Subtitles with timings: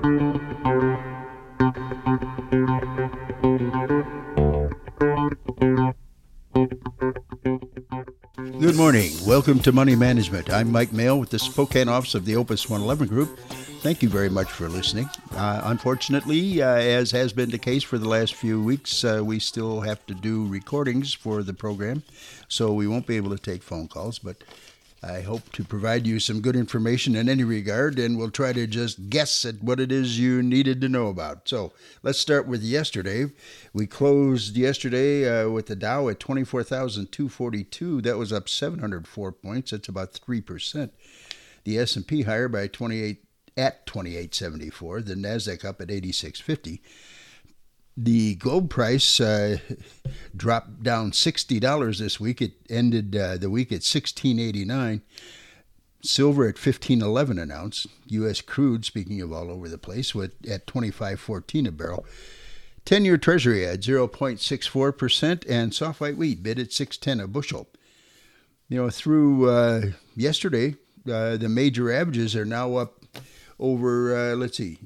[0.00, 0.12] Good
[8.76, 9.12] morning.
[9.26, 10.52] Welcome to Money Management.
[10.52, 13.40] I'm Mike Maehl with the Spokane office of the Opus 111 Group.
[13.80, 15.10] Thank you very much for listening.
[15.32, 19.40] Uh, unfortunately, uh, as has been the case for the last few weeks, uh, we
[19.40, 22.04] still have to do recordings for the program,
[22.46, 24.20] so we won't be able to take phone calls.
[24.20, 24.44] But
[25.02, 28.66] I hope to provide you some good information in any regard, and we'll try to
[28.66, 31.48] just guess at what it is you needed to know about.
[31.48, 33.26] So let's start with yesterday.
[33.72, 38.00] We closed yesterday uh, with the Dow at 24,242.
[38.02, 39.70] That was up 704 points.
[39.70, 40.90] That's about 3%.
[41.62, 43.24] The S&P higher by 28
[43.56, 46.82] at 2874, the Nasdaq up at 8650.
[48.00, 49.58] The gold price uh,
[50.36, 52.40] dropped down $60 this week.
[52.40, 55.02] It ended uh, the week at 1689.
[56.04, 57.88] Silver at 1511 an ounce.
[58.06, 58.40] U.S.
[58.40, 62.06] crude, speaking of all over the place, with at 2514 a barrel.
[62.84, 67.66] 10 year Treasury at 0.64%, and soft white wheat bid at 610 a bushel.
[68.68, 69.82] You know, through uh,
[70.14, 70.76] yesterday,
[71.10, 73.04] uh, the major averages are now up
[73.58, 74.78] over uh, let's see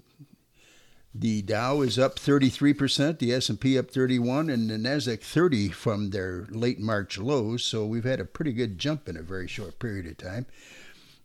[1.15, 6.47] the Dow is up 33%, the S&P up 31 and the Nasdaq 30 from their
[6.51, 10.07] late March lows, so we've had a pretty good jump in a very short period
[10.07, 10.47] of time.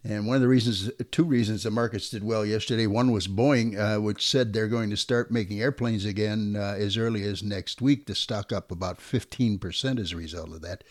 [0.04, 3.78] And one of the reasons, two reasons the markets did well yesterday, one was Boeing,
[3.78, 7.82] uh, which said they're going to start making airplanes again uh, as early as next
[7.82, 8.06] week.
[8.06, 10.84] The stock up about 15% as a result of that.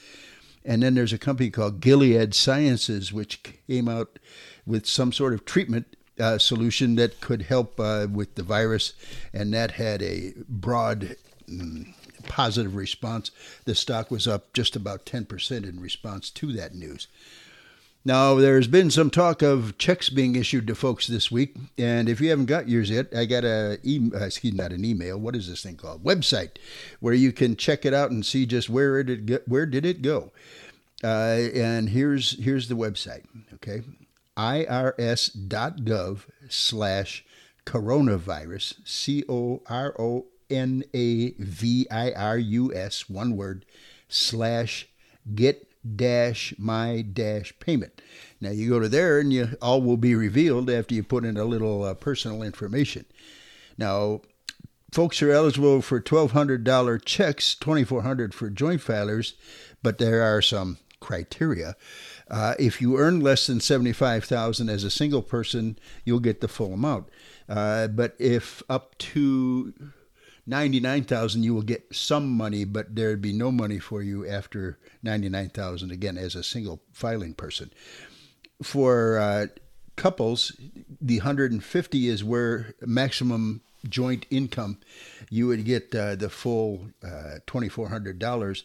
[0.65, 4.19] And then there's a company called Gilead Sciences, which came out
[4.67, 8.95] with some sort of treatment uh, solution that could help uh, with the virus,
[9.33, 11.17] and that had a broad
[11.49, 11.95] mm,
[12.29, 13.31] positive response.
[13.65, 17.09] The stock was up just about 10% in response to that news.
[18.07, 22.21] Now, there's been some talk of checks being issued to folks this week, and if
[22.21, 25.19] you haven't got yours yet, I got a e- uh, excuse not an email.
[25.19, 26.05] What is this thing called?
[26.05, 26.51] Website,
[27.01, 30.31] where you can check it out and see just where it where did it go.
[31.03, 33.25] Uh, and here's here's the website.
[33.55, 33.83] Okay,
[34.37, 37.25] irs.gov slash
[37.65, 43.65] coronavirus, C O R O N A V I R U S, one word,
[44.09, 44.89] slash
[45.35, 45.67] get
[45.97, 48.01] dash my dash payment.
[48.41, 51.37] Now you go to there and you all will be revealed after you put in
[51.37, 53.05] a little uh, personal information.
[53.79, 54.23] Now,
[54.93, 59.35] folks are eligible for $1,200 checks, 2400 for joint filers,
[59.83, 61.77] but there are some criteria.
[62.29, 66.73] Uh, if you earn less than 75000 as a single person, you'll get the full
[66.73, 67.09] amount.
[67.49, 69.73] Uh, but if up to
[70.47, 75.91] 99,000 you will get some money but there'd be no money for you after 99,000
[75.91, 77.73] again as a single filing person.
[78.63, 79.47] For uh,
[79.97, 80.53] couples,
[81.01, 84.79] the 150 is where maximum joint income,
[85.31, 88.63] you would get uh, the full uh, $2,400.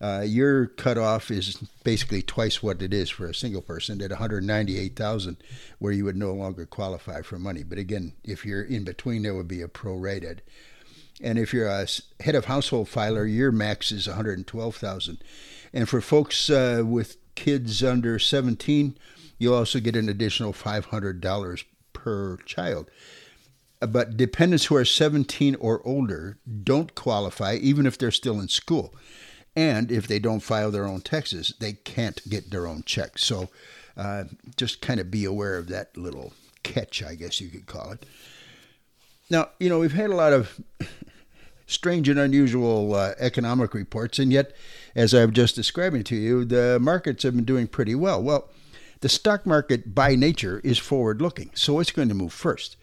[0.00, 5.36] Uh, your cutoff is basically twice what it is for a single person at 198,000,
[5.78, 7.62] where you would no longer qualify for money.
[7.62, 10.40] But again, if you're in between, there would be a prorated.
[11.20, 11.86] And if you're a
[12.20, 15.22] head of household filer, your max is 112,000.
[15.72, 18.96] And for folks uh, with kids under 17,
[19.38, 22.90] you'll also get an additional $500 per child
[23.80, 28.94] but dependents who are 17 or older don't qualify even if they're still in school.
[29.56, 33.18] And if they don't file their own taxes, they can't get their own check.
[33.18, 33.50] So
[33.96, 34.24] uh,
[34.56, 38.04] just kind of be aware of that little catch, I guess you could call it.
[39.30, 40.60] Now, you know, we've had a lot of
[41.66, 44.54] strange and unusual uh, economic reports, and yet,
[44.94, 48.22] as I've just described to you, the markets have been doing pretty well.
[48.22, 48.50] Well,
[49.00, 52.76] the stock market by nature is forward looking, so it's going to move first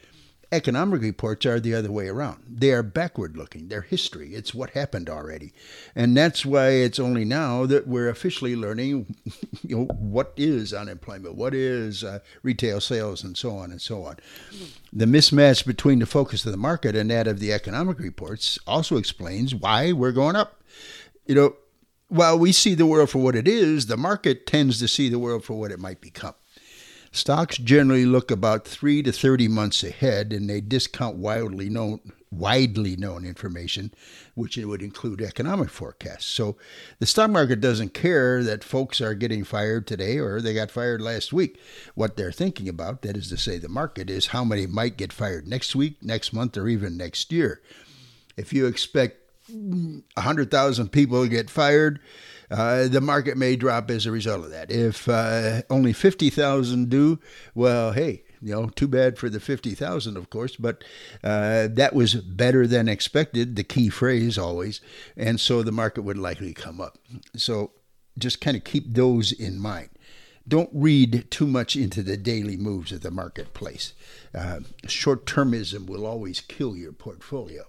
[0.52, 2.44] economic reports are the other way around.
[2.48, 3.68] They are backward looking.
[3.68, 4.36] They're history.
[4.36, 5.54] It's what happened already.
[5.96, 9.16] And that's why it's only now that we're officially learning
[9.64, 14.04] you know, what is unemployment, what is uh, retail sales, and so on and so
[14.04, 14.18] on.
[14.92, 18.98] The mismatch between the focus of the market and that of the economic reports also
[18.98, 20.62] explains why we're going up.
[21.26, 21.56] You know,
[22.10, 25.20] while we see the world for what it is, the market tends to see the
[25.20, 26.34] world for what it might become.
[27.12, 32.00] Stocks generally look about 3 to 30 months ahead and they discount widely known
[32.32, 33.94] widely known information
[34.36, 36.26] which would include economic forecasts.
[36.26, 36.56] So
[37.00, 41.02] the stock market doesn't care that folks are getting fired today or they got fired
[41.02, 41.60] last week.
[41.94, 45.12] What they're thinking about, that is to say the market is how many might get
[45.12, 47.62] fired next week, next month or even next year.
[48.38, 49.18] If you expect
[49.50, 52.00] 100,000 people to get fired,
[52.52, 54.70] uh, the market may drop as a result of that.
[54.70, 57.20] If uh, only 50,000 do,
[57.56, 60.84] well, hey, You know, too bad for the 50,000, of course, but
[61.24, 64.82] uh, that was better than expected, the key phrase always.
[65.16, 66.98] And so the market would likely come up.
[67.36, 67.72] So
[68.18, 69.90] just kind of keep those in mind.
[70.48, 73.94] Don't read too much into the daily moves of the marketplace.
[74.34, 77.66] Uh, Short termism will always kill your portfolio.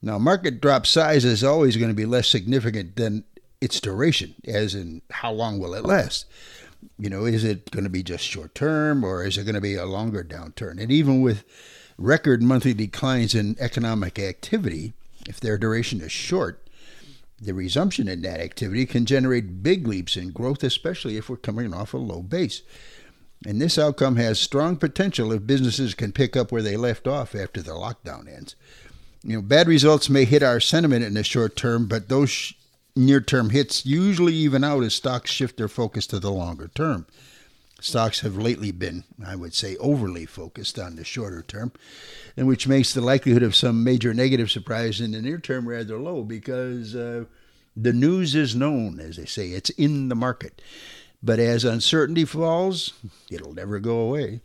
[0.00, 3.24] Now, market drop size is always going to be less significant than
[3.60, 6.26] its duration, as in how long will it last?
[6.98, 9.60] You know, is it going to be just short term or is it going to
[9.60, 10.80] be a longer downturn?
[10.80, 11.44] And even with
[11.98, 14.94] record monthly declines in economic activity,
[15.28, 16.66] if their duration is short,
[17.40, 21.72] the resumption in that activity can generate big leaps in growth, especially if we're coming
[21.72, 22.62] off a low base.
[23.46, 27.34] And this outcome has strong potential if businesses can pick up where they left off
[27.34, 28.54] after the lockdown ends.
[29.22, 32.52] You know, bad results may hit our sentiment in the short term, but those
[32.96, 37.06] near term hits usually even out as stocks shift their focus to the longer term.
[37.80, 41.72] Stocks have lately been, I would say, overly focused on the shorter term,
[42.36, 45.98] and which makes the likelihood of some major negative surprise in the near term rather
[45.98, 47.24] low because uh,
[47.74, 50.60] the news is known, as they say, it's in the market.
[51.22, 52.92] But as uncertainty falls,
[53.30, 54.40] it'll never go away.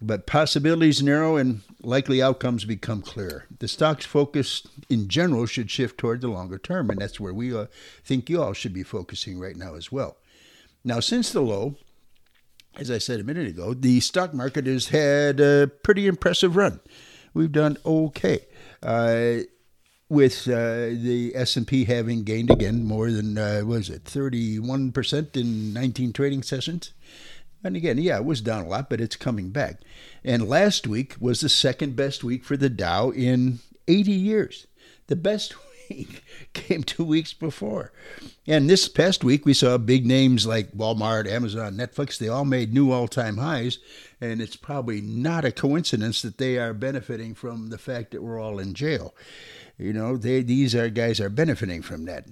[0.00, 3.46] But possibilities narrow and likely outcomes become clear.
[3.58, 7.54] The stock's focus in general should shift toward the longer term, and that's where we
[7.54, 7.66] uh,
[8.04, 10.16] think you all should be focusing right now as well.
[10.84, 11.76] Now, since the low,
[12.76, 16.80] as I said a minute ago, the stock market has had a pretty impressive run.
[17.34, 18.46] We've done okay.
[18.82, 19.44] Uh,
[20.08, 26.12] with uh, the S&P having gained again more than uh, was it 31% in 19
[26.12, 26.92] trading sessions.
[27.64, 29.80] And again, yeah, it was down a lot, but it's coming back.
[30.24, 34.66] And last week was the second best week for the Dow in 80 years.
[35.06, 35.54] The best
[35.90, 37.92] week came two weeks before.
[38.46, 42.18] And this past week, we saw big names like Walmart, Amazon, Netflix.
[42.18, 43.78] They all made new all time highs.
[44.20, 48.40] And it's probably not a coincidence that they are benefiting from the fact that we're
[48.40, 49.14] all in jail.
[49.78, 52.26] You know, they, these are guys are benefiting from that.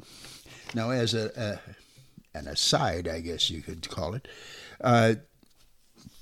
[0.74, 1.79] Now, as a, a
[2.34, 4.28] an aside, I guess you could call it,
[4.80, 5.14] uh,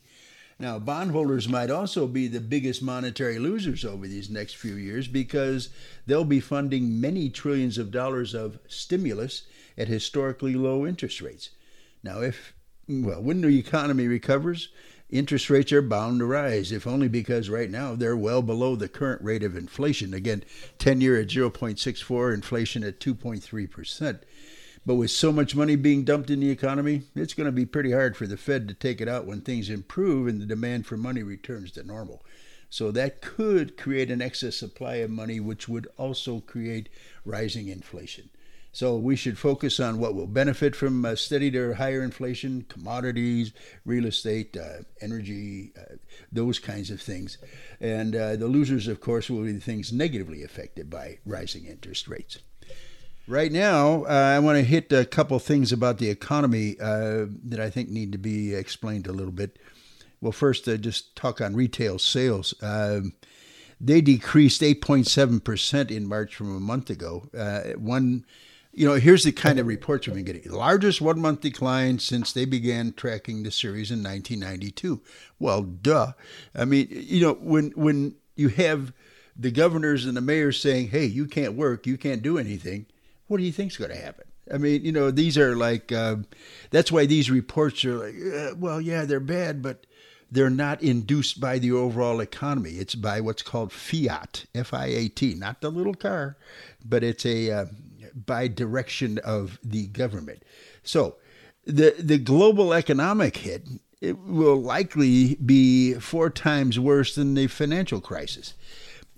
[0.60, 5.70] Now, bondholders might also be the biggest monetary losers over these next few years because
[6.06, 9.44] they'll be funding many trillions of dollars of stimulus
[9.78, 11.50] at historically low interest rates.
[12.04, 12.54] Now, if,
[12.88, 14.70] well, when the economy recovers,
[15.12, 18.90] interest rates are bound to rise, if only because right now they're well below the
[18.90, 20.14] current rate of inflation.
[20.14, 20.44] Again,
[20.80, 24.20] 10 year at 0.64, inflation at 2.3%.
[24.84, 27.92] But with so much money being dumped in the economy, it's going to be pretty
[27.92, 30.98] hard for the Fed to take it out when things improve and the demand for
[30.98, 32.24] money returns to normal.
[32.72, 36.90] So that could create an excess supply of money, which would also create
[37.26, 38.30] rising inflation.
[38.74, 43.52] So we should focus on what will benefit from uh, steady to higher inflation, commodities,
[43.86, 45.96] real estate, uh, energy, uh,
[46.32, 47.38] those kinds of things.
[47.82, 52.08] And uh, the losers, of course, will be the things negatively affected by rising interest
[52.08, 52.40] rates.
[53.28, 57.60] Right now, uh, I want to hit a couple things about the economy uh, that
[57.60, 59.60] I think need to be explained a little bit.
[60.22, 62.54] Well, first, just talk on retail sales.
[62.62, 63.14] Um,
[63.80, 67.30] they decreased 8.7% in March from a month ago.
[67.36, 68.26] Uh, one,
[68.74, 72.46] you know, here's the kind of reports we've been getting: largest one-month decline since they
[72.46, 75.02] began tracking the series in 1992.
[75.40, 76.14] Well, duh.
[76.56, 78.94] I mean, you know, when when you have
[79.36, 82.86] the governors and the mayors saying, "Hey, you can't work, you can't do anything,"
[83.28, 84.26] what do you think's going to happen?
[84.54, 86.18] I mean, you know, these are like uh,
[86.70, 89.86] that's why these reports are like, uh, well, yeah, they're bad, but
[90.32, 92.72] they're not induced by the overall economy.
[92.72, 96.38] It's by what's called fiat, F-I-A-T, not the little car,
[96.84, 97.66] but it's a uh,
[98.14, 100.44] by direction of the government.
[100.84, 101.16] So
[101.66, 103.68] the the global economic hit
[104.02, 108.56] it will likely be four times worse than the financial crisis.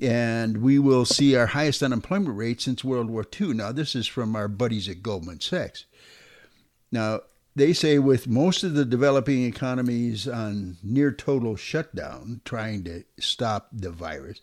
[0.01, 3.53] And we will see our highest unemployment rate since World War II.
[3.53, 5.85] Now, this is from our buddies at Goldman Sachs.
[6.91, 7.21] Now,
[7.55, 13.69] they say with most of the developing economies on near total shutdown, trying to stop
[13.71, 14.41] the virus,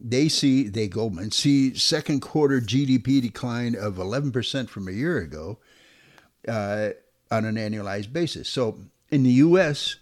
[0.00, 5.58] they see, they Goldman, see second quarter GDP decline of 11% from a year ago
[6.48, 6.90] uh,
[7.30, 8.48] on an annualized basis.
[8.48, 8.78] So
[9.10, 9.96] in the U.S.,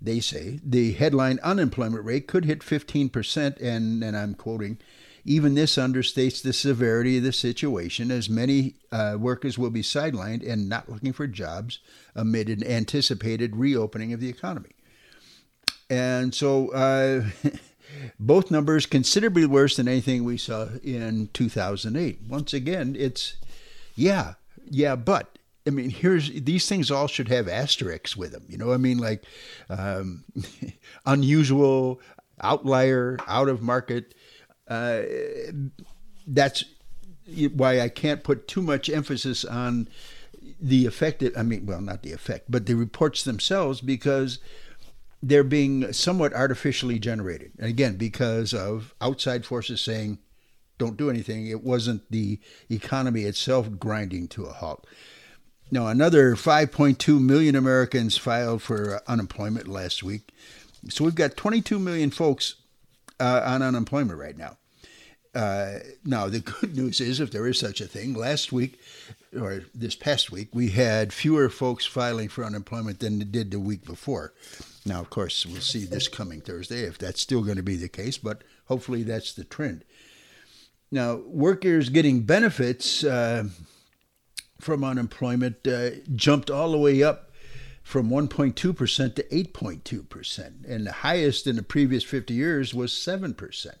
[0.00, 4.78] they say the headline unemployment rate could hit 15%, and, and I'm quoting,
[5.24, 10.46] even this understates the severity of the situation, as many uh, workers will be sidelined
[10.46, 11.78] and not looking for jobs
[12.14, 14.72] amid an anticipated reopening of the economy.
[15.88, 17.24] And so, uh,
[18.18, 22.20] both numbers considerably worse than anything we saw in 2008.
[22.28, 23.36] Once again, it's
[23.94, 24.34] yeah,
[24.68, 28.44] yeah, but I mean, here's these things all should have asterisks with them.
[28.48, 29.24] You know, I mean, like
[29.70, 30.24] um,
[31.06, 32.00] unusual,
[32.40, 34.14] outlier, out of market.
[34.68, 35.02] Uh,
[36.26, 36.64] that's
[37.54, 39.88] why I can't put too much emphasis on
[40.60, 41.24] the effect.
[41.36, 44.38] I mean, well, not the effect, but the reports themselves because
[45.26, 47.52] they're being somewhat artificially generated.
[47.58, 50.18] And again, because of outside forces saying,
[50.76, 51.46] don't do anything.
[51.46, 54.86] It wasn't the economy itself grinding to a halt.
[55.70, 60.30] Now, another 5.2 million Americans filed for unemployment last week.
[60.90, 62.56] So we've got 22 million folks
[63.18, 64.58] uh, on unemployment right now.
[65.34, 68.78] Uh, now, the good news is, if there is such a thing, last week
[69.38, 73.84] or this past week, we had fewer folks filing for unemployment than did the week
[73.84, 74.32] before.
[74.86, 77.88] Now, of course, we'll see this coming Thursday if that's still going to be the
[77.88, 79.84] case, but hopefully that's the trend.
[80.90, 83.02] Now, workers getting benefits.
[83.02, 83.48] Uh,
[84.64, 87.30] from unemployment uh, jumped all the way up
[87.82, 88.54] from 1.2%
[89.14, 90.64] to 8.2%.
[90.66, 93.74] And the highest in the previous 50 years was 7%.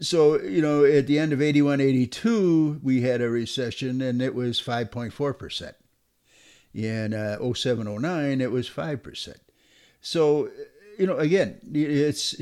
[0.00, 4.34] So, you know, at the end of 81 82, we had a recession and it
[4.34, 5.74] was 5.4%.
[6.74, 9.36] In uh, 07 09, it was 5%.
[10.00, 10.50] So,
[10.98, 12.36] you know, again, it's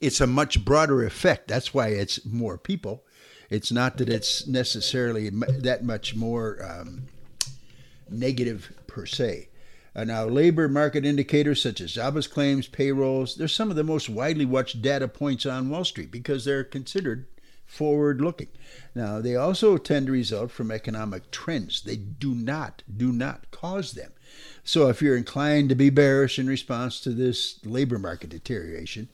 [0.00, 1.48] it's a much broader effect.
[1.48, 3.04] That's why it's more people.
[3.48, 7.04] It's not that it's necessarily that much more um,
[8.10, 9.48] negative per se.
[9.94, 14.08] Uh, now, labor market indicators such as jobs claims, payrolls, they're some of the most
[14.08, 17.26] widely watched data points on Wall Street because they're considered
[17.66, 18.48] forward looking.
[18.94, 21.82] Now, they also tend to result from economic trends.
[21.82, 24.12] They do not, do not cause them.
[24.64, 29.08] So, if you're inclined to be bearish in response to this labor market deterioration,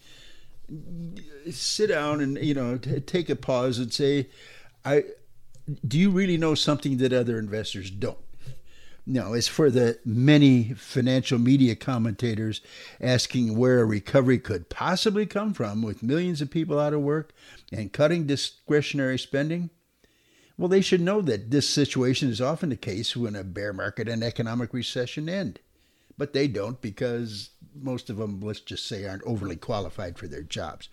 [1.50, 4.28] sit down and you know t- take a pause and say,
[4.84, 5.04] I
[5.86, 8.18] do you really know something that other investors don't?
[9.10, 12.60] No, it's for the many financial media commentators
[13.00, 17.32] asking where a recovery could possibly come from with millions of people out of work
[17.72, 19.70] and cutting discretionary spending.
[20.58, 24.10] Well, they should know that this situation is often the case when a bear market
[24.10, 25.60] and economic recession end.
[26.18, 30.42] But they don't because most of them, let's just say, aren't overly qualified for their
[30.42, 30.90] jobs.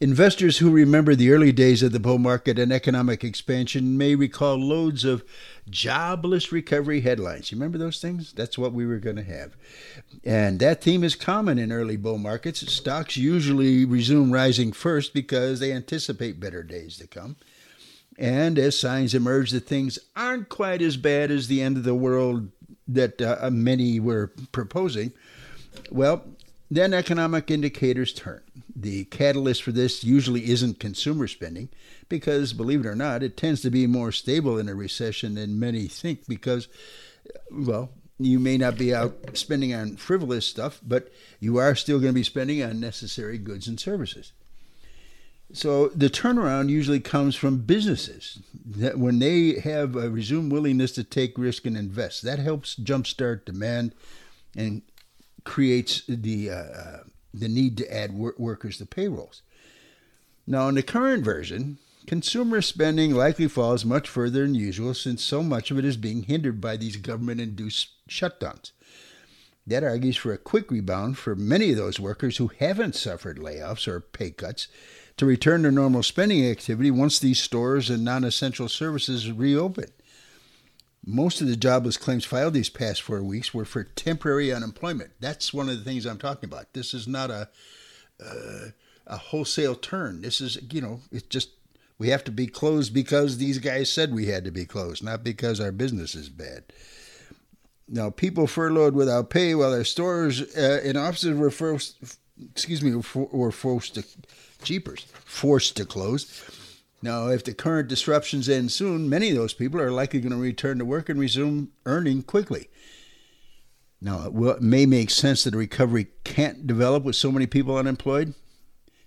[0.00, 4.56] Investors who remember the early days of the bull market and economic expansion may recall
[4.56, 5.24] loads of
[5.70, 7.50] jobless recovery headlines.
[7.50, 8.34] You remember those things?
[8.34, 9.56] That's what we were going to have.
[10.22, 12.70] And that theme is common in early bull markets.
[12.70, 17.36] Stocks usually resume rising first because they anticipate better days to come.
[18.18, 21.94] And as signs emerge that things aren't quite as bad as the end of the
[21.94, 22.50] world
[22.86, 25.12] that uh, many were proposing,
[25.90, 26.22] well,
[26.70, 28.42] then economic indicators turn.
[28.74, 31.68] The catalyst for this usually isn't consumer spending
[32.08, 35.60] because, believe it or not, it tends to be more stable in a recession than
[35.60, 36.68] many think because,
[37.50, 42.12] well, you may not be out spending on frivolous stuff, but you are still going
[42.12, 44.32] to be spending on necessary goods and services.
[45.52, 51.04] So the turnaround usually comes from businesses that when they have a resumed willingness to
[51.04, 53.92] take risk and invest, that helps jumpstart demand
[54.56, 54.82] and
[55.46, 56.98] creates the uh, uh,
[57.32, 59.42] the need to add wor- workers to payrolls.
[60.46, 65.42] Now, in the current version, consumer spending likely falls much further than usual since so
[65.42, 68.72] much of it is being hindered by these government-induced shutdowns.
[69.66, 73.88] That argues for a quick rebound for many of those workers who haven't suffered layoffs
[73.88, 74.68] or pay cuts
[75.16, 79.90] to return to normal spending activity once these stores and non essential services reopen.
[81.06, 85.12] Most of the jobless claims filed these past four weeks were for temporary unemployment.
[85.20, 86.72] That's one of the things I'm talking about.
[86.72, 87.48] This is not a
[88.20, 88.70] uh,
[89.06, 90.22] a wholesale turn.
[90.22, 91.50] This is, you know, it's just
[91.98, 95.24] we have to be closed because these guys said we had to be closed, not
[95.24, 96.64] because our business is bad.
[97.88, 102.18] Now, people furloughed without pay while their stores uh, and offices were forced,
[102.50, 104.04] excuse me, were forced to,
[104.62, 106.24] jeepers, forced to close.
[107.02, 110.38] Now, if the current disruptions end soon, many of those people are likely going to
[110.38, 112.68] return to work and resume earning quickly.
[114.00, 118.34] Now, it may make sense that a recovery can't develop with so many people unemployed.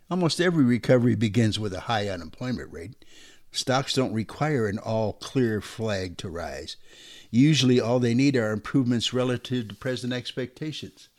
[0.09, 3.05] Almost every recovery begins with a high unemployment rate.
[3.51, 6.77] Stocks don't require an all clear flag to rise.
[7.31, 11.09] Usually, all they need are improvements relative to present expectations.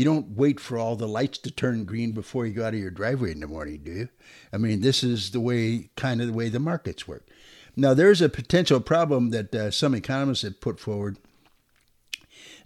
[0.00, 2.80] You don't wait for all the lights to turn green before you go out of
[2.80, 4.08] your driveway in the morning, do you?
[4.50, 7.28] I mean, this is the way, kind of the way the markets work.
[7.76, 11.18] Now, there's a potential problem that uh, some economists have put forward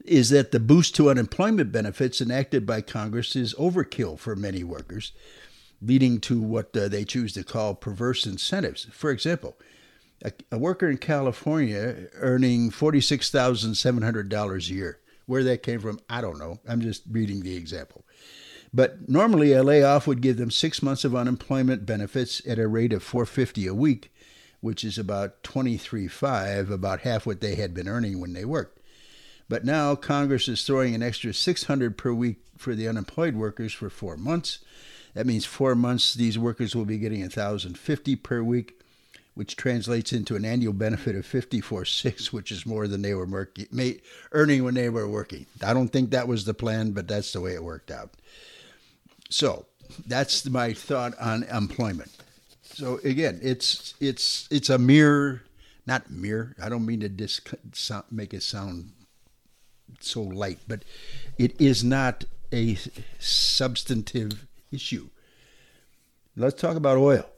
[0.05, 5.11] is that the boost to unemployment benefits enacted by Congress is overkill for many workers,
[5.83, 8.85] leading to what uh, they choose to call perverse incentives.
[8.93, 9.57] For example,
[10.25, 15.01] a, a worker in California earning $46,700 a year.
[15.27, 16.61] Where that came from, I don't know.
[16.69, 18.05] I'm just reading the example.
[18.73, 22.93] But normally a layoff would give them six months of unemployment benefits at a rate
[22.93, 24.13] of 450 a week,
[24.61, 28.81] which is about 23.5, about half what they had been earning when they worked.
[29.49, 33.91] But now Congress is throwing an extra 600 per week for the unemployed workers for
[33.91, 34.59] four months.
[35.15, 38.81] That means four months these workers will be getting 1,050 per week
[39.35, 43.49] which translates into an annual benefit of 54.6, which is more than they were
[44.33, 45.47] earning when they were working.
[45.65, 48.13] I don't think that was the plan, but that's the way it worked out.
[49.31, 49.67] So
[50.07, 52.11] that's my thought on employment.
[52.63, 55.43] So again, it's it's it's a mere,
[55.87, 56.57] not mere.
[56.63, 57.41] I don't mean to dis-
[58.11, 58.93] make it sound
[60.01, 60.85] so light, but
[61.39, 62.77] it is not a
[63.19, 65.09] substantive issue.
[66.37, 67.29] Let's talk about oil.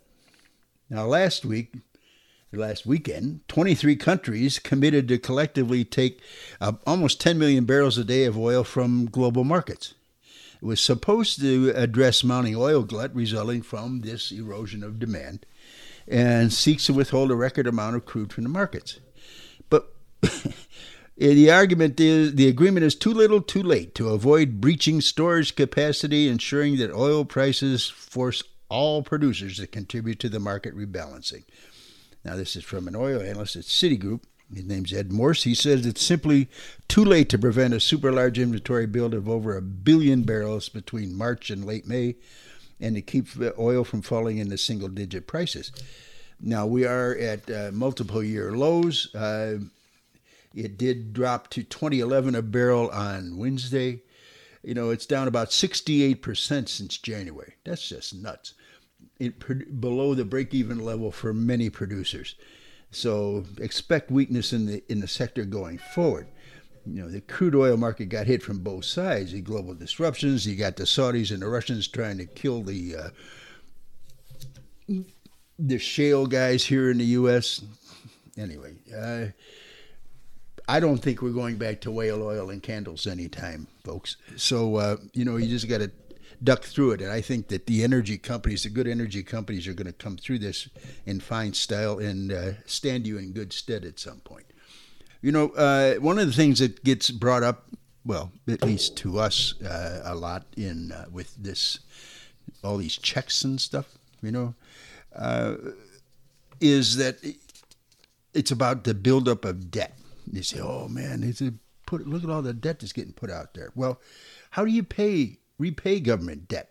[0.88, 1.75] Now, last week,
[2.57, 6.21] last weekend, 23 countries committed to collectively take
[6.61, 9.95] uh, almost 10 million barrels a day of oil from global markets.
[10.62, 15.45] It was supposed to address mounting oil glut resulting from this erosion of demand
[16.09, 19.01] and seeks to withhold a record amount of crude from the markets.
[19.69, 19.92] But
[21.16, 26.29] the argument is the agreement is too little too late to avoid breaching storage capacity,
[26.29, 31.45] ensuring that oil prices force all producers to contribute to the market rebalancing.
[32.27, 34.25] Now, this is from an oil analyst at Citigroup.
[34.53, 35.45] His name's Ed Morse.
[35.45, 36.49] He says it's simply
[36.89, 41.17] too late to prevent a super large inventory build of over a billion barrels between
[41.17, 42.17] March and late May
[42.81, 45.71] and to keep oil from falling into single digit prices.
[46.41, 49.15] Now, we are at uh, multiple year lows.
[49.15, 49.59] Uh,
[50.53, 54.03] it did drop to 2011 a barrel on Wednesday.
[54.65, 57.55] You know, it's down about 68% since January.
[57.65, 58.55] That's just nuts
[59.18, 62.35] it, below the break-even level for many producers.
[62.90, 66.29] So expect weakness in the in the sector going forward.
[66.87, 69.33] You know, the crude oil market got hit from both sides.
[69.33, 70.46] The global disruptions.
[70.46, 72.96] You got the Saudis and the Russians trying to kill the
[74.88, 74.94] uh,
[75.59, 77.62] the shale guys here in the U.S.
[78.38, 79.26] Anyway, uh,
[80.68, 84.16] I don't think we're going back to whale oil and candles anytime, folks.
[84.37, 85.90] So uh, you know, you just got to
[86.42, 87.01] duck through it.
[87.01, 90.16] And I think that the energy companies, the good energy companies, are going to come
[90.16, 90.68] through this
[91.05, 94.46] in fine style and uh, stand you in good stead at some point.
[95.22, 97.68] You know, uh, one of the things that gets brought up,
[98.05, 101.81] well, at least to us, uh, a lot in uh, with this,
[102.62, 104.55] all these checks and stuff, you know,
[105.14, 105.57] uh,
[106.61, 107.18] is that
[108.35, 109.99] it's about the buildup of debt.
[110.27, 111.55] They say, "Oh man, it's a
[111.87, 114.01] put look at all the debt that's getting put out there." Well,
[114.51, 116.71] how do you pay repay government debt.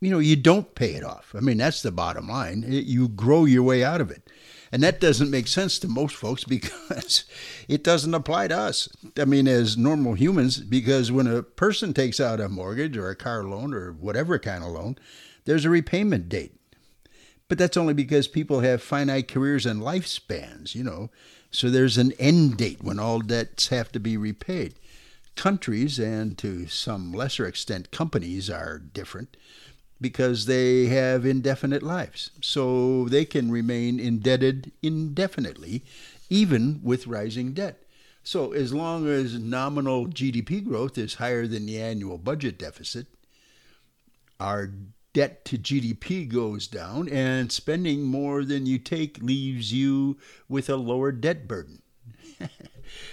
[0.00, 1.34] You know, you don't pay it off.
[1.36, 2.64] I mean, that's the bottom line.
[2.66, 4.28] You grow your way out of it.
[4.72, 7.24] And that doesn't make sense to most folks because
[7.68, 8.88] it doesn't apply to us.
[9.18, 13.16] I mean, as normal humans, because when a person takes out a mortgage or a
[13.16, 14.96] car loan or whatever kind of loan,
[15.44, 16.58] there's a repayment date.
[17.48, 21.10] But that's only because people have finite careers and lifespans, you know.
[21.50, 24.74] So there's an end date when all debts have to be repaid.
[25.36, 29.36] Countries, and to some lesser extent companies, are different
[30.00, 32.30] because they have indefinite lives.
[32.40, 35.84] So they can remain indebted indefinitely,
[36.28, 37.82] even with rising debt.
[38.24, 43.06] So as long as nominal GDP growth is higher than the annual budget deficit,
[44.38, 44.70] our
[45.12, 50.18] debt to GDP goes down, and spending more than you take leaves you
[50.48, 51.82] with a lower debt burden.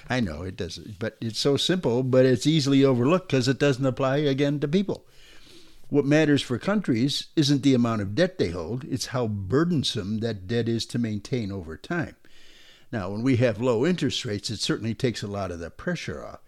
[0.09, 3.85] I know it doesn't, but it's so simple, but it's easily overlooked because it doesn't
[3.85, 5.05] apply again to people.
[5.89, 10.47] What matters for countries isn't the amount of debt they hold, it's how burdensome that
[10.47, 12.15] debt is to maintain over time.
[12.91, 16.25] Now, when we have low interest rates, it certainly takes a lot of the pressure
[16.25, 16.39] off.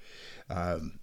[0.50, 1.00] Um,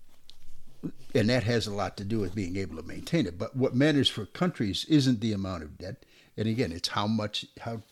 [1.14, 3.38] and that has a lot to do with being able to maintain it.
[3.38, 6.04] But what matters for countries isn't the amount of debt,
[6.36, 7.82] and again, it's how much how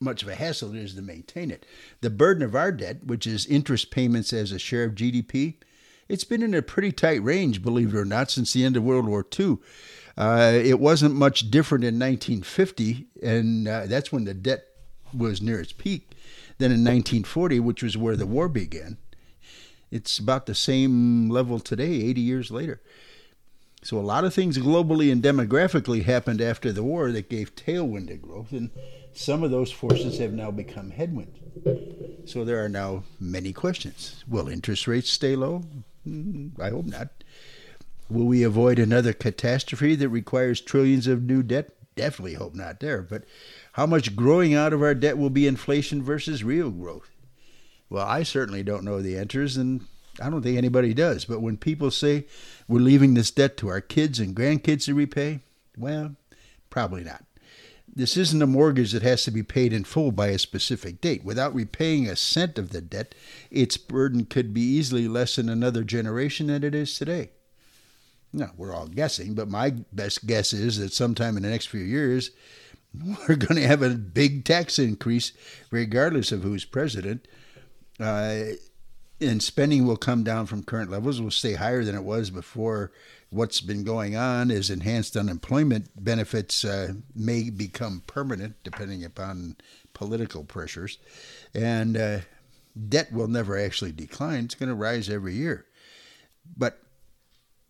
[0.00, 1.66] much of a hassle it is to maintain it.
[2.00, 5.54] The burden of our debt, which is interest payments as a share of GDP,
[6.08, 8.82] it's been in a pretty tight range, believe it or not, since the end of
[8.82, 9.58] World War II.
[10.16, 14.64] Uh, it wasn't much different in 1950, and uh, that's when the debt
[15.14, 16.12] was near its peak,
[16.58, 18.96] than in 1940, which was where the war began.
[19.90, 22.80] It's about the same level today, 80 years later.
[23.82, 28.08] So a lot of things globally and demographically happened after the war that gave tailwind
[28.08, 28.70] to growth, and
[29.18, 31.34] some of those forces have now become headwind.
[32.24, 34.22] So there are now many questions.
[34.28, 35.64] Will interest rates stay low?
[36.04, 37.08] Hmm, I hope not.
[38.08, 41.70] Will we avoid another catastrophe that requires trillions of new debt?
[41.96, 43.02] Definitely hope not there.
[43.02, 43.24] But
[43.72, 47.10] how much growing out of our debt will be inflation versus real growth?
[47.90, 49.84] Well, I certainly don't know the answers, and
[50.22, 51.24] I don't think anybody does.
[51.24, 52.26] But when people say
[52.68, 55.40] we're leaving this debt to our kids and grandkids to repay,
[55.76, 56.14] well,
[56.70, 57.24] probably not.
[57.94, 61.24] This isn't a mortgage that has to be paid in full by a specific date.
[61.24, 63.14] Without repaying a cent of the debt,
[63.50, 67.30] its burden could be easily less in another generation than it is today.
[68.32, 71.80] Now, we're all guessing, but my best guess is that sometime in the next few
[71.80, 72.30] years,
[73.28, 75.32] we're going to have a big tax increase,
[75.70, 77.26] regardless of who's president
[78.00, 78.44] uh,
[79.20, 82.92] and spending will come down from current levels, will stay higher than it was before.
[83.30, 89.56] What's been going on is enhanced unemployment benefits uh, may become permanent depending upon
[89.92, 90.98] political pressures,
[91.54, 92.18] and uh,
[92.88, 94.44] debt will never actually decline.
[94.44, 95.66] It's going to rise every year.
[96.56, 96.80] But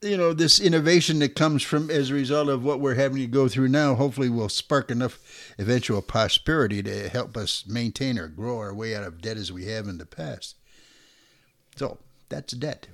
[0.00, 3.26] you know, this innovation that comes from as a result of what we're having to
[3.26, 5.18] go through now, hopefully will spark enough
[5.58, 9.66] eventual prosperity to help us maintain or grow our way out of debt as we
[9.66, 10.54] have in the past.
[11.76, 12.86] So that's debt.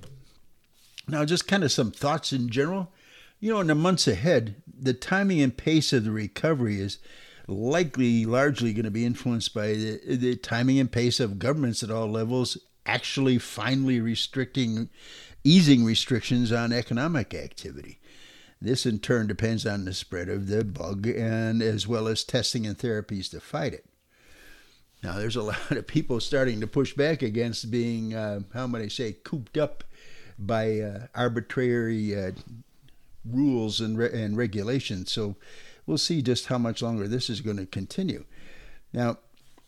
[1.07, 2.91] Now, just kind of some thoughts in general.
[3.39, 6.99] You know, in the months ahead, the timing and pace of the recovery is
[7.47, 11.91] likely largely going to be influenced by the, the timing and pace of governments at
[11.91, 14.89] all levels actually finally restricting
[15.43, 17.99] easing restrictions on economic activity.
[18.59, 22.65] This in turn depends on the spread of the bug and as well as testing
[22.65, 23.85] and therapies to fight it.
[25.03, 28.81] Now, there's a lot of people starting to push back against being, uh, how might
[28.81, 29.83] I say, cooped up
[30.37, 32.31] by uh, arbitrary uh,
[33.25, 35.11] rules and, re- and regulations.
[35.11, 35.35] So
[35.85, 38.25] we'll see just how much longer this is going to continue.
[38.93, 39.17] Now,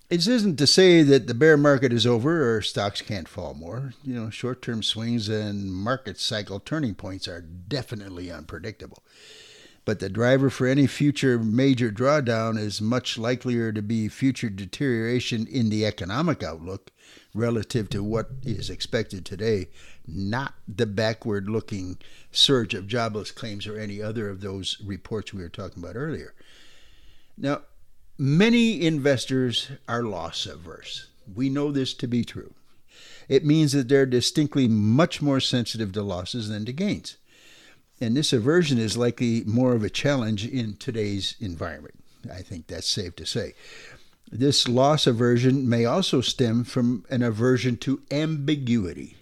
[0.10, 3.93] it isn't to say that the bear market is over or stocks can't fall more.
[4.03, 9.03] You know, short term swings and market cycle turning points are definitely unpredictable.
[9.84, 15.47] But the driver for any future major drawdown is much likelier to be future deterioration
[15.47, 16.91] in the economic outlook
[17.34, 19.67] relative to what is expected today,
[20.08, 21.98] not the backward looking
[22.32, 26.34] surge of jobless claims or any other of those reports we were talking about earlier.
[27.38, 27.62] Now,
[28.20, 31.06] Many investors are loss averse.
[31.36, 32.56] We know this to be true.
[33.30, 37.17] It means that they're distinctly much more sensitive to losses than to gains.
[38.02, 41.93] And this aversion is likely more of a challenge in today's environment.
[42.34, 43.54] I think that's safe to say.
[44.32, 49.16] This loss aversion may also stem from an aversion to ambiguity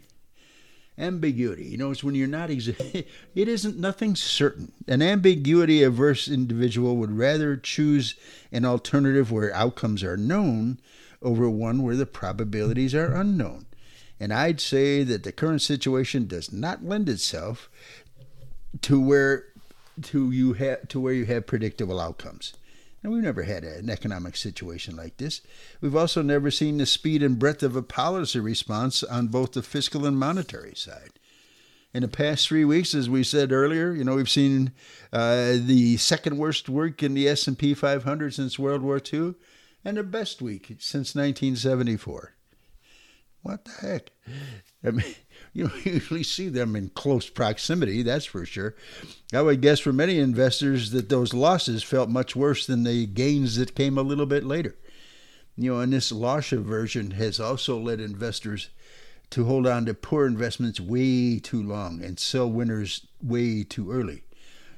[0.98, 1.66] ambiguity.
[1.66, 4.72] You know, it's when you're not it isn't nothing certain.
[4.88, 8.16] An ambiguity averse individual would rather choose
[8.52, 10.80] an alternative where outcomes are known
[11.22, 13.66] over one where the probabilities are unknown.
[14.20, 17.70] And I'd say that the current situation does not lend itself
[18.82, 19.46] to where
[20.04, 22.54] to you have to where you have predictable outcomes.
[23.06, 25.42] And we've never had an economic situation like this.
[25.80, 29.62] We've also never seen the speed and breadth of a policy response on both the
[29.62, 31.12] fiscal and monetary side.
[31.94, 34.72] In the past three weeks, as we said earlier, you know we've seen
[35.14, 39.36] uh, the second worst week in the S&P 500 since World War II,
[39.86, 42.34] and the best week since 1974.
[43.44, 44.10] What the heck?
[44.84, 45.16] I mean,
[45.56, 48.76] you don't usually see them in close proximity, that's for sure.
[49.34, 53.56] I would guess for many investors that those losses felt much worse than the gains
[53.56, 54.76] that came a little bit later.
[55.58, 58.70] You know, and this loss aversion has also led investors
[59.30, 64.24] to hold on to poor investments way too long and sell winners way too early.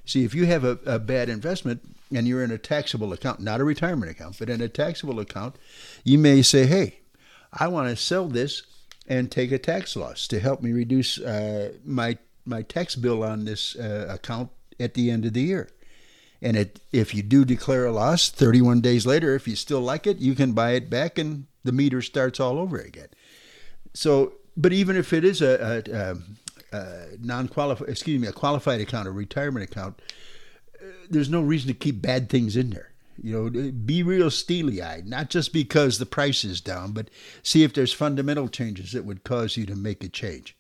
[0.06, 1.82] See, if you have a, a bad investment
[2.14, 5.56] and you're in a taxable account, not a retirement account, but in a taxable account,
[6.04, 7.00] you may say, hey,
[7.52, 8.62] I want to sell this
[9.08, 13.46] and take a tax loss to help me reduce uh, my my tax bill on
[13.46, 15.70] this uh, account at the end of the year.
[16.42, 20.06] And it, if you do declare a loss, 31 days later, if you still like
[20.08, 23.08] it, you can buy it back and the meter starts all over again.
[23.94, 29.08] So, but even if it is a, a, a non-qualified, excuse me, a qualified account,
[29.08, 30.00] a retirement account,
[30.80, 32.92] uh, there's no reason to keep bad things in there.
[33.22, 37.10] You know, be real steely eyed, not just because the price is down, but
[37.42, 40.56] see if there's fundamental changes that would cause you to make a change.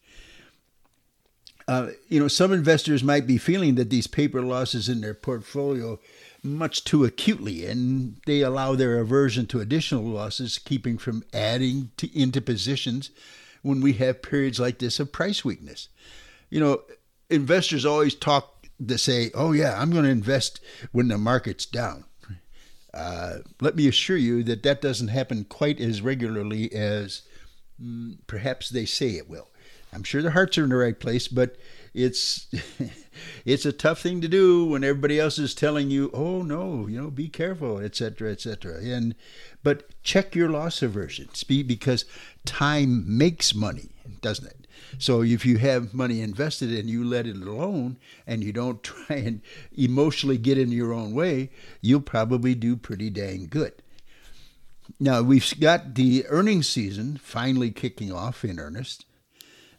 [1.67, 5.99] Uh, you know, some investors might be feeling that these paper losses in their portfolio
[6.41, 12.17] much too acutely, and they allow their aversion to additional losses, keeping from adding to,
[12.17, 13.09] into positions
[13.63, 15.89] when we have periods like this of price weakness.
[16.49, 16.81] You know,
[17.29, 22.05] investors always talk to say, "Oh yeah, I'm going to invest when the market's down."
[22.93, 27.23] Uh, let me assure you that that doesn't happen quite as regularly as
[27.81, 29.49] mm, perhaps they say it will.
[29.93, 31.55] I'm sure their hearts are in the right place, but
[31.93, 32.47] it's
[33.45, 37.01] it's a tough thing to do when everybody else is telling you, "Oh no, you
[37.01, 39.15] know, be careful, etc., etc." And
[39.63, 42.05] but check your loss aversion, because
[42.45, 43.89] time makes money,
[44.21, 44.67] doesn't it?
[44.97, 49.17] So if you have money invested and you let it alone and you don't try
[49.17, 49.41] and
[49.75, 51.49] emotionally get in your own way,
[51.81, 53.73] you'll probably do pretty dang good.
[54.99, 59.05] Now we've got the earnings season finally kicking off in earnest.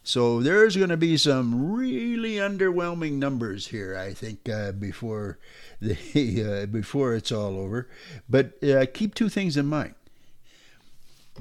[0.09, 5.39] So there's going to be some really underwhelming numbers here, I think, uh, before
[5.81, 7.91] the uh, before it's all over.
[8.27, 9.95] But uh, keep two things in mind.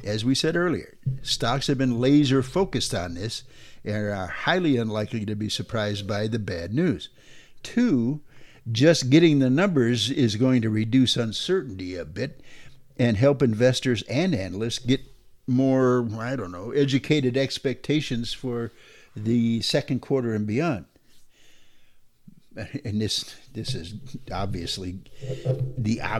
[0.03, 3.43] As we said earlier, stocks have been laser focused on this
[3.83, 7.09] and are highly unlikely to be surprised by the bad news.
[7.63, 8.21] Two,
[8.71, 12.41] just getting the numbers is going to reduce uncertainty a bit
[12.97, 15.01] and help investors and analysts get
[15.47, 18.71] more, I don't know, educated expectations for
[19.15, 20.85] the second quarter and beyond.
[22.83, 23.95] And this this is
[24.31, 24.99] obviously
[25.77, 26.19] the uh,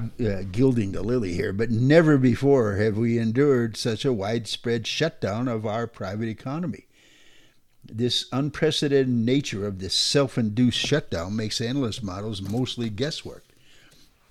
[0.52, 5.66] gilding the lily here, but never before have we endured such a widespread shutdown of
[5.66, 6.86] our private economy.
[7.84, 13.46] This unprecedented nature of this self-induced shutdown makes analyst models mostly guesswork,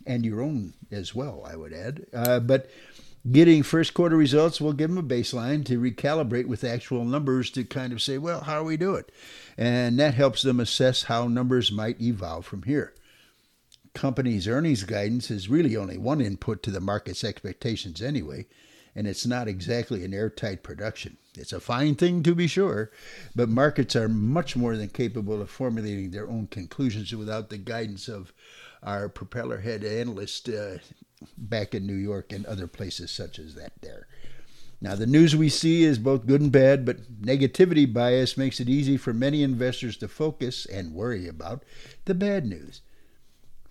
[0.07, 2.07] and your own as well, I would add.
[2.13, 2.71] Uh, but
[3.31, 7.65] Getting first quarter results will give them a baseline to recalibrate with actual numbers to
[7.65, 9.05] kind of say, well, how are we doing?
[9.59, 12.95] And that helps them assess how numbers might evolve from here.
[13.95, 18.47] Companies' earnings guidance is really only one input to the market's expectations anyway,
[18.95, 21.17] and it's not exactly an airtight production.
[21.37, 22.93] It's a fine thing to be sure,
[23.35, 28.07] but markets are much more than capable of formulating their own conclusions without the guidance
[28.07, 28.33] of
[28.83, 30.77] our propeller head analyst uh,
[31.37, 34.07] back in New York and other places such as that there.
[34.81, 38.69] Now, the news we see is both good and bad, but negativity bias makes it
[38.69, 41.65] easy for many investors to focus and worry about
[42.05, 42.83] the bad news.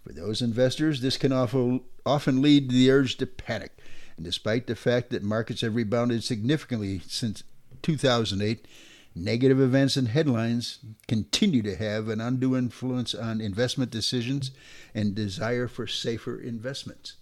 [0.03, 3.77] For those investors, this can often lead to the urge to panic.
[4.17, 7.43] And despite the fact that markets have rebounded significantly since
[7.83, 8.65] 2008,
[9.13, 14.49] negative events and headlines continue to have an undue influence on investment decisions
[14.95, 17.13] and desire for safer investments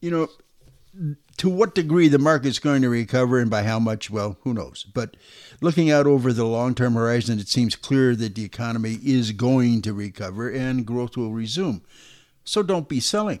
[0.00, 0.28] you know,
[1.36, 4.84] to what degree the market's going to recover and by how much, well, who knows.
[4.92, 5.16] But
[5.60, 9.82] looking out over the long term horizon, it seems clear that the economy is going
[9.82, 11.82] to recover and growth will resume.
[12.44, 13.40] So don't be selling.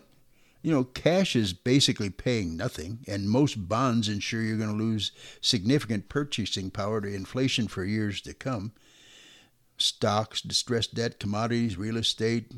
[0.62, 5.12] You know, cash is basically paying nothing, and most bonds ensure you're going to lose
[5.40, 8.72] significant purchasing power to inflation for years to come.
[9.76, 12.52] Stocks, distressed debt, commodities, real estate,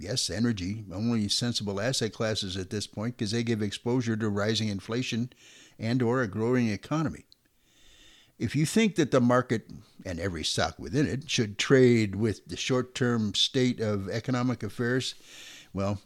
[0.00, 4.68] yes, energy, only sensible asset classes at this point because they give exposure to rising
[4.68, 5.30] inflation
[5.78, 7.24] and or a growing economy.
[8.38, 9.70] If you think that the market
[10.04, 15.14] and every stock within it should trade with the short-term state of economic affairs,
[15.74, 16.00] well,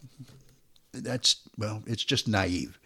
[0.91, 2.77] that's well, it's just naive.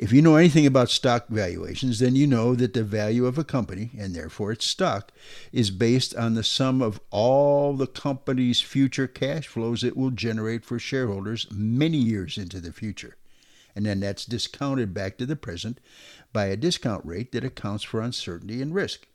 [0.00, 3.44] If you know anything about stock valuations, then you know that the value of a
[3.44, 5.12] company, and therefore its stock,
[5.52, 10.64] is based on the sum of all the company's future cash flows it will generate
[10.64, 13.18] for shareholders many years into the future.
[13.76, 15.80] And then that's discounted back to the present
[16.32, 19.06] by a discount rate that accounts for uncertainty and risk.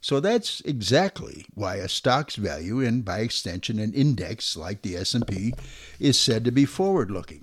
[0.00, 5.52] So that's exactly why a stock's value and by extension an index like the S&P
[5.98, 7.42] is said to be forward-looking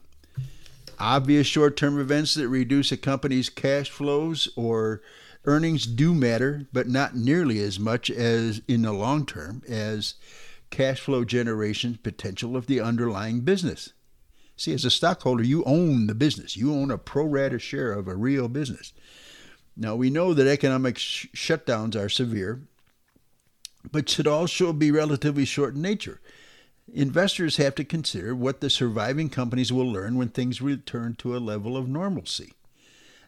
[0.99, 5.01] obvious short term events that reduce a company's cash flows or
[5.45, 10.15] earnings do matter, but not nearly as much as in the long term as
[10.69, 13.93] cash flow generation potential of the underlying business.
[14.55, 16.55] See, as a stockholder, you own the business.
[16.55, 18.93] You own a pro rata share of a real business.
[19.75, 22.61] Now, we know that economic sh- shutdowns are severe,
[23.91, 26.21] but should also be relatively short in nature.
[26.91, 31.39] Investors have to consider what the surviving companies will learn when things return to a
[31.39, 32.53] level of normalcy.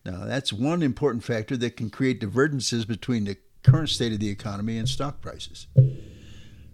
[0.04, 4.30] Now, that's one important factor that can create divergences between the current state of the
[4.30, 5.68] economy and stock prices.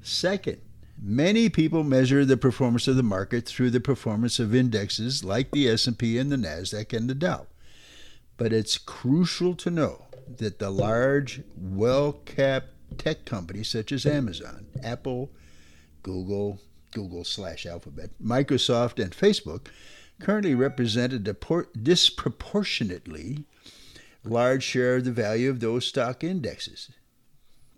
[0.02, 0.60] Second,
[1.02, 5.70] many people measure the performance of the market through the performance of indexes like the
[5.70, 7.48] S&P and the Nasdaq and the Dow.
[8.36, 15.32] But it's crucial to know that the large, well-capped tech companies such as Amazon, Apple,
[16.04, 16.60] Google,
[16.92, 19.68] Google slash Alphabet, Microsoft, and Facebook
[20.20, 23.46] currently represent a disproportionately
[24.24, 26.92] large share of the value of those stock indexes.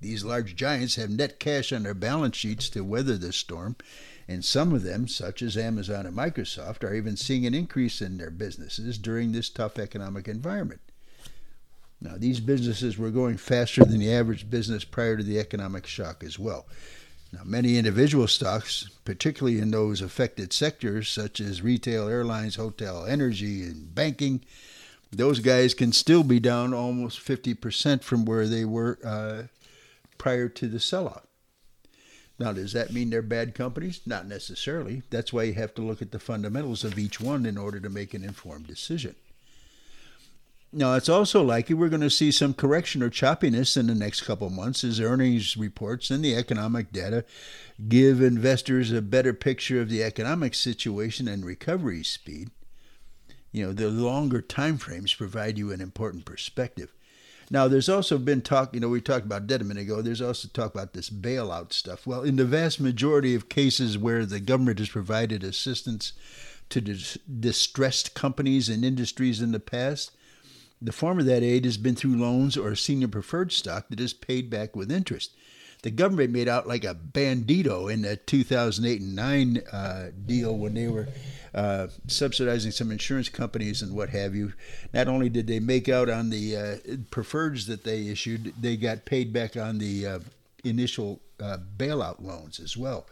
[0.02, 3.78] These large giants have net cash on their balance sheets to weather this storm,
[4.28, 8.18] and some of them, such as Amazon and Microsoft, are even seeing an increase in
[8.18, 10.82] their businesses during this tough economic environment.
[12.02, 16.22] Now, these businesses were going faster than the average business prior to the economic shock
[16.22, 16.66] as well.
[17.34, 23.64] Now, many individual stocks, particularly in those affected sectors such as retail, airlines, hotel, energy,
[23.64, 24.42] and banking,
[25.12, 29.44] those guys can still be down almost 50% from where they were uh,
[30.20, 31.26] prior to the sell off.
[32.38, 34.02] Now, does that mean they're bad companies?
[34.06, 35.02] Not necessarily.
[35.10, 37.90] That's why you have to look at the fundamentals of each one in order to
[37.90, 39.16] make an informed decision.
[40.76, 44.22] Now, it's also likely we're going to see some correction or choppiness in the next
[44.22, 47.26] couple months as earnings reports and the economic data
[47.88, 52.50] give investors a better picture of the economic situation and recovery speed.
[53.52, 56.92] You know, the longer time frames provide you an important perspective.
[57.52, 60.02] Now, there's also been talk, you know, we talked about debt a minute ago.
[60.02, 62.08] There's also talk about this bailout stuff.
[62.08, 66.14] Well, in the vast majority of cases where the government has provided assistance
[66.70, 70.12] to dis- distressed companies and industries in the past,
[70.84, 74.14] the form of that aid has been through loans or senior preferred stock that is
[74.14, 75.32] paid back with interest.
[75.82, 80.74] The government made out like a bandito in the 2008 and 9 uh, deal when
[80.74, 81.08] they were
[81.54, 84.54] uh, subsidizing some insurance companies and what have you.
[84.94, 86.76] Not only did they make out on the uh,
[87.12, 90.20] preferreds that they issued, they got paid back on the uh,
[90.64, 93.06] initial uh, bailout loans as well.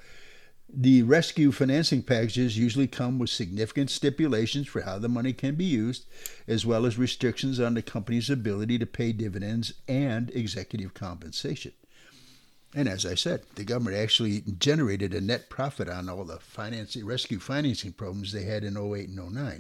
[0.73, 5.65] The rescue financing packages usually come with significant stipulations for how the money can be
[5.65, 6.05] used,
[6.47, 11.73] as well as restrictions on the company's ability to pay dividends and executive compensation.
[12.73, 17.05] And as I said, the government actually generated a net profit on all the financing,
[17.05, 19.57] rescue financing programs they had in 08 and 09.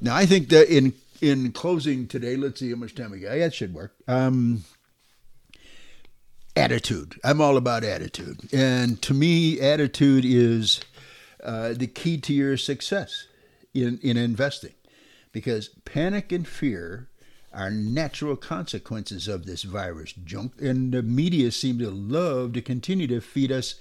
[0.00, 3.36] Now, I think that in in closing today, let's see how much time we got.
[3.36, 3.94] Yeah, it should work.
[4.06, 4.64] Um,
[6.56, 7.20] attitude.
[7.22, 8.52] I'm all about attitude.
[8.52, 10.80] And to me, attitude is
[11.44, 13.26] uh, the key to your success
[13.74, 14.74] in, in investing
[15.32, 17.08] because panic and fear
[17.52, 20.54] are natural consequences of this virus junk.
[20.60, 23.76] And the media seem to love to continue to feed us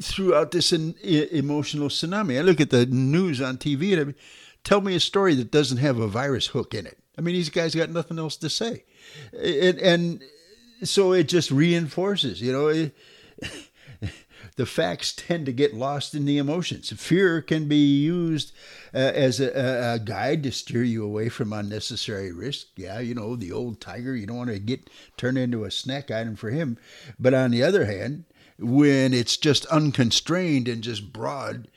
[0.00, 2.38] throughout this in, emotional tsunami.
[2.38, 4.14] I look at the news on TV and I,
[4.62, 6.98] tell me a story that doesn't have a virus hook in it.
[7.18, 8.84] I mean, these guys got nothing else to say.
[9.32, 10.22] And, and
[10.84, 12.68] so it just reinforces, you know.
[12.68, 12.94] It,
[14.56, 16.92] the facts tend to get lost in the emotions.
[16.92, 18.52] Fear can be used
[18.94, 22.66] uh, as a, a, guide to steer you away from unnecessary risk.
[22.76, 26.10] Yeah, you know, the old tiger, you don't want to get turned into a snack
[26.10, 26.78] item for him.
[27.18, 28.24] But on the other hand,
[28.58, 31.68] when it's just unconstrained and just broad,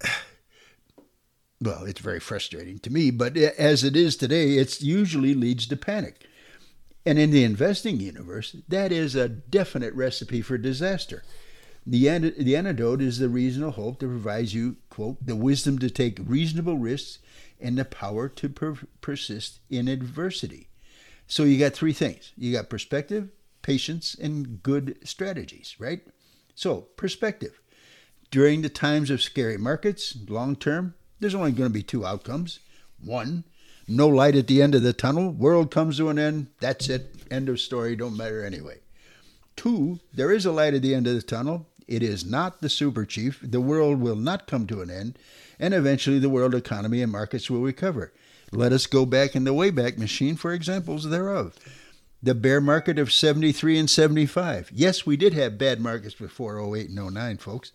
[1.60, 5.76] well, it's very frustrating to me, but as it is today, it usually leads to
[5.76, 6.25] panic.
[7.06, 11.22] And in the investing universe, that is a definite recipe for disaster.
[11.86, 16.18] The, the antidote is the reasonable hope that provides you, quote, the wisdom to take
[16.26, 17.20] reasonable risks
[17.60, 20.68] and the power to per- persist in adversity.
[21.28, 23.30] So you got three things you got perspective,
[23.62, 26.00] patience, and good strategies, right?
[26.56, 27.60] So, perspective.
[28.32, 32.58] During the times of scary markets, long term, there's only going to be two outcomes.
[33.00, 33.44] One,
[33.88, 37.14] no light at the end of the tunnel, world comes to an end, that's it,
[37.30, 38.78] end of story, don't matter anyway.
[39.54, 42.68] Two, there is a light at the end of the tunnel, it is not the
[42.68, 43.38] super chief.
[43.42, 45.18] The world will not come to an end,
[45.58, 48.12] and eventually the world economy and markets will recover.
[48.52, 51.54] Let us go back in the Wayback Machine for examples thereof.
[52.22, 54.70] The bear market of 73 and 75.
[54.72, 57.72] Yes, we did have bad markets before 08 and 09, folks.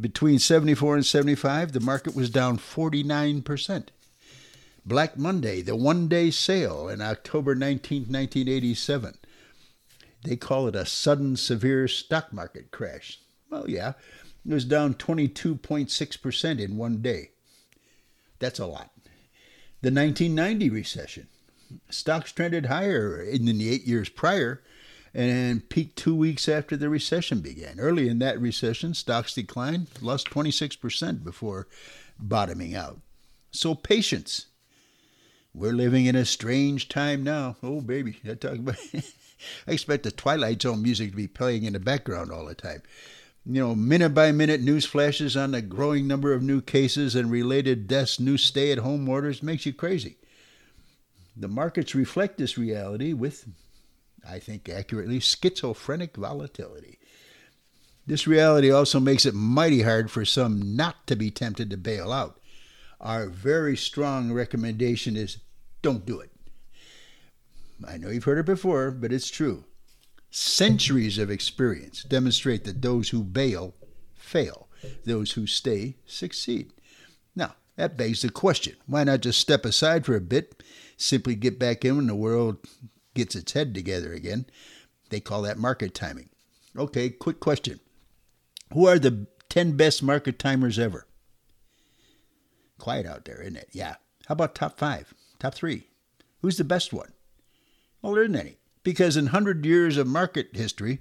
[0.00, 3.88] Between 74 and 75, the market was down 49%.
[4.86, 9.14] Black Monday, the one day sale in October 19, 1987
[10.22, 13.18] They call it a sudden severe stock market crash.
[13.50, 13.94] Well, yeah,
[14.48, 17.30] it was down 22.6% in one day.
[18.38, 18.92] That's a lot.
[19.82, 21.26] The 1990 recession.
[21.90, 24.62] Stocks trended higher in the eight years prior
[25.12, 27.80] and peaked two weeks after the recession began.
[27.80, 31.66] Early in that recession, stocks declined, lost 26% before
[32.20, 33.00] bottoming out.
[33.50, 34.46] So, patience.
[35.56, 37.56] We're living in a strange time now.
[37.62, 38.76] Oh, baby, I talk about.
[39.66, 42.82] I expect the Twilight Zone music to be playing in the background all the time.
[43.46, 47.30] You know, minute by minute news flashes on the growing number of new cases and
[47.30, 50.18] related deaths, new stay at home orders makes you crazy.
[51.34, 53.46] The markets reflect this reality with
[54.28, 56.98] I think accurately, schizophrenic volatility.
[58.06, 62.12] This reality also makes it mighty hard for some not to be tempted to bail
[62.12, 62.40] out.
[63.00, 65.38] Our very strong recommendation is
[65.86, 66.32] don't do it.
[67.86, 69.66] I know you've heard it before, but it's true.
[70.32, 73.72] Centuries of experience demonstrate that those who bail
[74.16, 74.68] fail,
[75.04, 76.72] those who stay succeed.
[77.36, 80.60] Now, that begs the question why not just step aside for a bit,
[80.96, 82.56] simply get back in when the world
[83.14, 84.46] gets its head together again.
[85.10, 86.30] They call that market timing.
[86.76, 87.78] Okay, quick question.
[88.72, 91.06] Who are the 10 best market timers ever?
[92.76, 93.68] Quiet out there, isn't it?
[93.70, 93.94] Yeah.
[94.26, 95.88] How about top five, top three?
[96.42, 97.12] Who's the best one?
[98.02, 98.56] Well, there isn't any.
[98.82, 101.00] Because in 100 years of market history,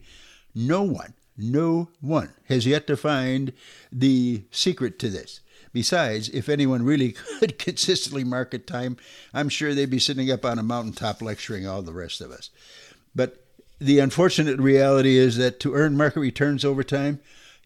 [0.56, 3.54] no one, no one has yet to find
[3.92, 5.42] the secret to this.
[5.72, 8.98] Besides, if anyone really could consistently market time,
[9.34, 12.50] I'm sure they'd be sitting up on a mountaintop lecturing all the rest of us.
[13.14, 13.46] But
[13.80, 17.20] the unfortunate reality is that to earn market returns over time,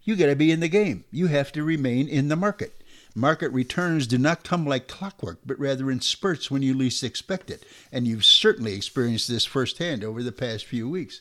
[0.03, 1.05] you got to be in the game.
[1.11, 2.78] You have to remain in the market.
[3.19, 7.51] Market returns do not come like clockwork, but rather in spurts when you least expect
[7.51, 7.65] it.
[7.91, 11.19] And you've certainly experienced this firsthand over the past few weeks.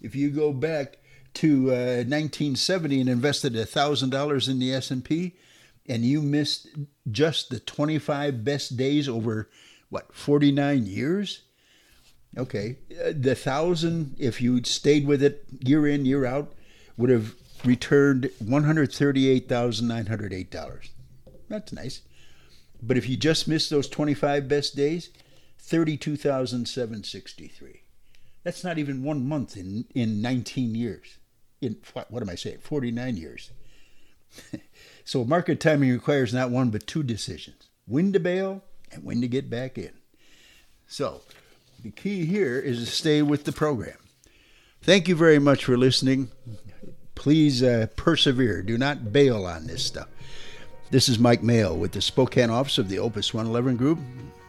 [0.00, 0.96] If you go back
[1.34, 5.34] to uh, 1970 and invested $1,000 in the S&P,
[5.88, 6.68] and you missed
[7.10, 9.48] just the 25 best days over
[9.88, 11.42] what 49 years
[12.36, 16.52] okay uh, the thousand if you'd stayed with it year in year out
[16.96, 20.95] would have returned $138908
[21.48, 22.02] that's nice
[22.82, 25.10] but if you just missed those 25 best days
[25.58, 27.82] 32763
[28.44, 31.16] that's not even one month in in 19 years
[31.60, 31.76] in
[32.10, 33.50] what am i saying 49 years
[35.06, 39.28] So market timing requires not one but two decisions when to bail and when to
[39.28, 39.92] get back in.
[40.88, 41.20] So
[41.80, 43.98] the key here is to stay with the program.
[44.82, 46.32] Thank you very much for listening.
[47.14, 48.62] Please uh, persevere.
[48.62, 50.08] Do not bail on this stuff.
[50.88, 53.98] This is Mike Maehl with the Spokane office of the Opus 111 Group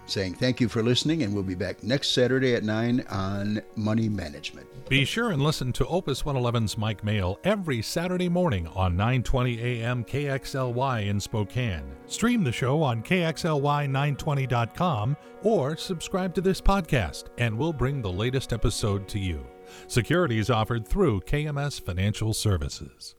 [0.06, 4.08] saying thank you for listening, and we'll be back next Saturday at 9 on Money
[4.08, 4.66] Management.
[4.88, 10.06] Be sure and listen to Opus 111's Mike Maehl every Saturday morning on 920 a.m.
[10.06, 11.92] KXLY in Spokane.
[12.06, 18.54] Stream the show on KXLY920.com or subscribe to this podcast, and we'll bring the latest
[18.54, 19.46] episode to you.
[19.88, 23.16] Securities offered through KMS Financial Services.